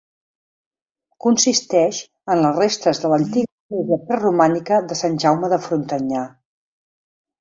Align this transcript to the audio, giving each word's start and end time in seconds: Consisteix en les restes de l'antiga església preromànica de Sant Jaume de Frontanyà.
Consisteix 1.25 1.99
en 2.35 2.41
les 2.45 2.57
restes 2.61 3.01
de 3.03 3.11
l'antiga 3.13 3.49
església 3.53 4.01
preromànica 4.09 4.81
de 4.93 4.99
Sant 5.03 5.21
Jaume 5.25 5.51
de 5.55 5.61
Frontanyà. 5.67 6.25